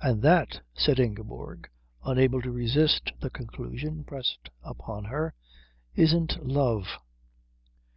"And 0.00 0.22
that," 0.22 0.60
said 0.76 1.00
Ingeborg, 1.00 1.68
unable 2.04 2.40
to 2.42 2.52
resist 2.52 3.10
the 3.20 3.30
conclusion 3.30 4.04
pressed 4.04 4.48
upon 4.62 5.02
her, 5.06 5.34
"isn't 5.96 6.40
love." 6.46 6.86